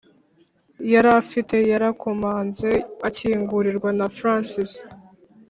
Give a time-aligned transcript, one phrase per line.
[0.93, 1.55] yarafite.
[1.71, 2.69] yarakomanze
[3.07, 4.71] akingurirwa na francis